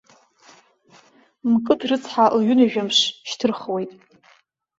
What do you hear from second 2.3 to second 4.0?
лҩынҩажәамш шьҭырхуеит.